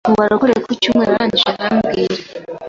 mu 0.09 0.15
barokore 0.21 0.53
ku 0.65 0.71
cyumweru, 0.81 1.09
arangije 1.15 1.47
arambwira 1.63 2.15